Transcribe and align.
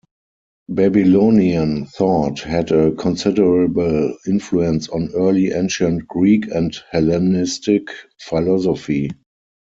Babylonian 0.69 1.85
thought 1.85 2.39
had 2.39 2.71
a 2.71 2.91
considerable 2.93 4.17
influence 4.27 4.89
on 4.89 5.11
early 5.13 5.51
Ancient 5.51 6.07
Greek 6.07 6.47
and 6.47 6.75
Hellenistic 6.91 7.89
philosophy. 8.19 9.11